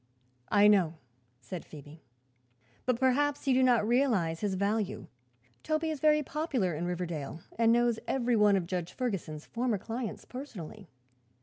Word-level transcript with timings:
"I 0.49 0.67
know," 0.67 0.95
said 1.41 1.63
Phoebe; 1.63 2.01
"but 2.87 2.99
perhaps 2.99 3.45
you 3.47 3.53
did 3.53 3.65
not 3.65 3.87
realize 3.87 4.39
his 4.39 4.55
value. 4.55 5.05
Toby 5.61 5.91
is 5.91 5.99
very 5.99 6.23
popular 6.23 6.73
in 6.73 6.87
Riverdale 6.87 7.41
and 7.55 7.71
knows 7.71 7.99
every 8.07 8.35
one 8.35 8.55
of 8.55 8.65
Judge 8.65 8.93
Ferguson's 8.93 9.45
former 9.45 9.77
clients 9.77 10.25
personally." 10.25 10.89